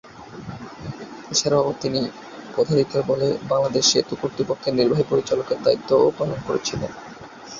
এছাড়াও, 1.31 1.69
তিনি 1.81 2.01
পদাধিকার 2.55 3.01
বলে 3.07 3.27
বাংলাদেশ 3.49 3.83
সেতু 3.91 4.13
কর্তৃপক্ষের 4.15 4.73
নির্বাহী 4.75 5.05
পরিচালকের 5.09 5.57
দায়িত্বও 5.63 6.15
পালন 6.17 6.39
করেছেন। 6.47 6.79